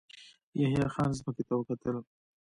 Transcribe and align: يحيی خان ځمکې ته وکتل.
يحيی 0.61 0.85
خان 0.93 1.09
ځمکې 1.17 1.43
ته 1.47 1.53
وکتل. 1.57 1.95